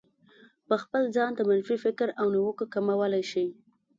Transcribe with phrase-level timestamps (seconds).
[0.67, 3.47] په خپل ځان د منفي فکر او نيوکو کمولای شئ.